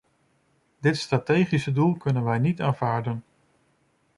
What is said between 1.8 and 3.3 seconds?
kunnen wij niet aanvaarden.